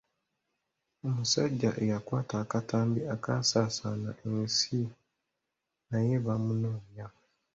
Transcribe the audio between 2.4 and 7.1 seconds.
akatambi akaasaasaana ensi naye bamunoonya.